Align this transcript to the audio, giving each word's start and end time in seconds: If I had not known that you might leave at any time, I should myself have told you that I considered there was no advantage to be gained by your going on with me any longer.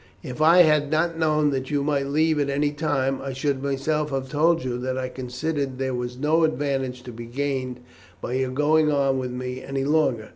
If 0.23 0.41
I 0.41 0.63
had 0.63 0.89
not 0.89 1.19
known 1.19 1.51
that 1.51 1.69
you 1.69 1.83
might 1.83 2.07
leave 2.07 2.39
at 2.39 2.49
any 2.49 2.71
time, 2.71 3.21
I 3.21 3.33
should 3.33 3.61
myself 3.61 4.09
have 4.09 4.29
told 4.31 4.63
you 4.63 4.79
that 4.79 4.97
I 4.97 5.09
considered 5.09 5.77
there 5.77 5.93
was 5.93 6.17
no 6.17 6.43
advantage 6.43 7.03
to 7.03 7.11
be 7.11 7.27
gained 7.27 7.81
by 8.19 8.33
your 8.33 8.49
going 8.49 8.91
on 8.91 9.19
with 9.19 9.29
me 9.29 9.61
any 9.61 9.83
longer. 9.83 10.29